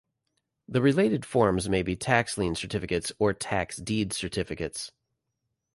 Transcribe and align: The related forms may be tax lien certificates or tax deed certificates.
The 0.67 0.81
related 0.81 1.27
forms 1.27 1.69
may 1.69 1.83
be 1.83 1.95
tax 1.95 2.35
lien 2.35 2.55
certificates 2.55 3.11
or 3.19 3.33
tax 3.33 3.77
deed 3.77 4.13
certificates. 4.13 4.91